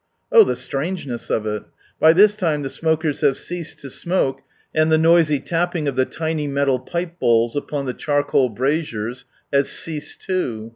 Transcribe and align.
Oh 0.31 0.43
the 0.43 0.55
strangeness 0.55 1.29
of 1.29 1.45
it! 1.45 1.61
By 1.99 2.11
this 2.13 2.35
time 2.35 2.63
the 2.63 2.71
smokers 2.71 3.21
have 3.21 3.37
ceased 3.37 3.81
to 3.81 3.89
smoke, 3.91 4.41
and 4.73 4.91
the 4.91 4.97
noisy 4.97 5.39
tapping 5.39 5.87
of 5.87 5.95
the 5.95 6.07
tiny 6.07 6.47
metal 6.47 6.79
pipe 6.79 7.19
bowls, 7.19 7.55
upon 7.55 7.85
the 7.85 7.93
charcoal 7.93 8.49
braziers, 8.49 9.25
has 9.53 9.69
ceased 9.69 10.21
too. 10.21 10.69